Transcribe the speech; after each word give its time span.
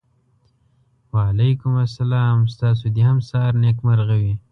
وعلیکم 1.13 1.73
سلام 1.97 2.37
ستاسو 2.53 2.85
د 2.95 2.97
هم 3.07 3.17
سهار 3.29 3.53
نېکمرغه 3.63 4.15
وي. 4.21 4.33